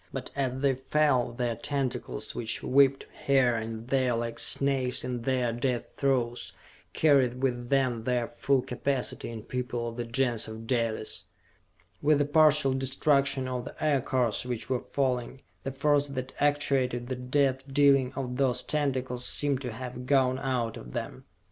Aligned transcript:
But 0.11 0.31
as 0.35 0.61
they 0.61 0.73
fell, 0.73 1.31
their 1.31 1.55
tentacles, 1.55 2.33
which 2.33 2.63
whipped 2.63 3.05
here 3.27 3.53
and 3.53 3.87
there 3.89 4.15
like 4.15 4.39
snakes 4.39 5.03
in 5.03 5.21
their 5.21 5.53
death 5.53 5.93
throes, 5.95 6.53
carried 6.91 7.43
with 7.43 7.69
them 7.69 8.03
their 8.05 8.27
full 8.27 8.63
capacity 8.63 9.29
in 9.29 9.43
people 9.43 9.89
of 9.89 9.97
the 9.97 10.03
Gens 10.03 10.47
of 10.47 10.65
Dalis! 10.65 11.25
With 12.01 12.17
the 12.17 12.25
partial 12.25 12.73
destruction 12.73 13.47
of 13.47 13.63
the 13.63 13.75
Aircars 13.83 14.43
which 14.43 14.71
were 14.71 14.79
falling, 14.81 15.43
the 15.61 15.71
force 15.71 16.07
that 16.07 16.33
actuated 16.39 17.05
the 17.05 17.15
death 17.15 17.71
dealing 17.71 18.11
of 18.13 18.37
those 18.37 18.63
tentacles 18.63 19.23
seemed 19.23 19.61
to 19.61 19.71
have 19.71 20.07
gone 20.07 20.39
out 20.39 20.77
of 20.77 20.93
them. 20.93 21.25